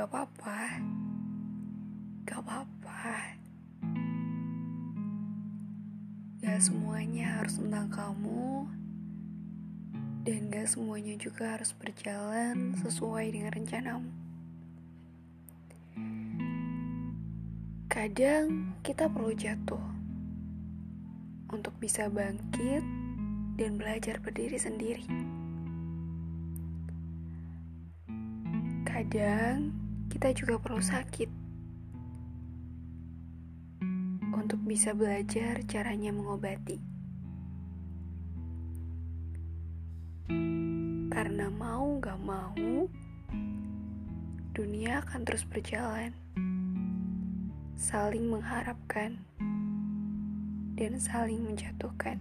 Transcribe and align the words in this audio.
Gak 0.00 0.16
apa-apa. 0.16 0.80
Gak 2.24 2.40
apa-apa. 2.40 3.36
Gak 6.40 6.60
semuanya 6.64 7.36
harus 7.36 7.60
tentang 7.60 7.92
kamu. 7.92 8.64
Dan 10.24 10.48
gak 10.48 10.72
semuanya 10.72 11.20
juga 11.20 11.52
harus 11.58 11.76
berjalan 11.76 12.72
sesuai 12.80 13.28
dengan 13.28 13.52
rencanamu. 13.52 14.12
Kadang 17.92 18.78
kita 18.80 19.10
perlu 19.10 19.36
jatuh 19.36 19.84
untuk 21.52 21.76
bisa 21.76 22.08
bangkit 22.08 22.80
dan 23.60 23.76
belajar 23.76 24.16
berdiri 24.22 24.56
sendiri. 24.56 25.04
Kadang 29.00 29.72
kita 30.12 30.28
juga 30.36 30.60
perlu 30.60 30.84
sakit 30.84 31.32
untuk 34.36 34.60
bisa 34.60 34.92
belajar 34.92 35.56
caranya 35.64 36.12
mengobati. 36.12 36.76
Karena 41.08 41.48
mau 41.48 41.96
gak 41.96 42.20
mau, 42.20 42.52
dunia 44.52 45.00
akan 45.00 45.20
terus 45.24 45.48
berjalan, 45.48 46.12
saling 47.80 48.28
mengharapkan, 48.28 49.16
dan 50.76 51.00
saling 51.00 51.40
menjatuhkan. 51.40 52.20